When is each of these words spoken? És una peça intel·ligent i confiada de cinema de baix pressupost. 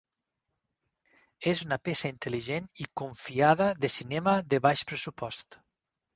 És 1.51 1.61
una 1.65 1.77
peça 1.89 2.11
intel·ligent 2.13 2.65
i 2.87 2.89
confiada 3.03 3.69
de 3.85 3.93
cinema 3.99 4.35
de 4.55 4.63
baix 4.69 4.85
pressupost. 4.95 5.63